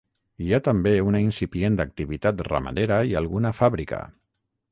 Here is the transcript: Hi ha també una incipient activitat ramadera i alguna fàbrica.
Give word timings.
Hi 0.43 0.47
ha 0.53 0.59
també 0.67 0.93
una 1.09 1.19
incipient 1.25 1.77
activitat 1.85 2.43
ramadera 2.49 2.99
i 3.13 3.15
alguna 3.23 3.55
fàbrica. 3.61 4.01